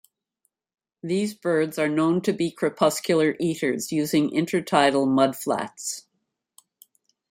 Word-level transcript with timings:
These 1.03 1.35
birds 1.35 1.77
are 1.77 1.87
known 1.87 2.21
to 2.21 2.33
be 2.33 2.49
crepuscular 2.49 3.35
eaters, 3.39 3.91
using 3.91 4.31
intertidal 4.31 5.05
mudflats. 5.05 6.05